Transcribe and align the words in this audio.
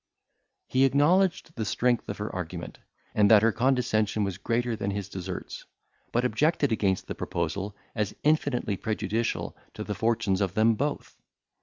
He 0.65 0.83
acknowledged 0.83 1.53
the 1.55 1.63
strength 1.63 2.09
of 2.09 2.17
her 2.17 2.33
argument, 2.33 2.79
and 3.13 3.29
that 3.29 3.43
her 3.43 3.51
condescension 3.51 4.23
was 4.23 4.39
greater 4.39 4.75
than 4.75 4.89
his 4.89 5.07
deserts, 5.07 5.65
but 6.11 6.25
objected 6.25 6.71
against 6.71 7.05
the 7.05 7.13
proposal, 7.13 7.75
as 7.93 8.15
infinitely 8.23 8.77
prejudicial 8.77 9.55
to 9.75 9.83
the 9.83 9.93
fortunes 9.93 10.41
of 10.41 10.55
them 10.55 10.73
both. 10.73 11.21